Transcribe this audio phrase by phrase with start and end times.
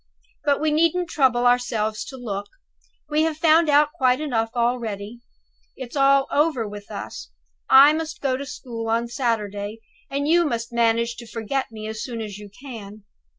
[0.43, 2.47] But we needn't trouble ourselves to look;
[3.07, 5.19] we have found out quite enough already.
[5.75, 7.29] It's all over with us.
[7.69, 9.79] I must go to school on Saturday,
[10.09, 13.03] and you must manage to forget me as soon as you can.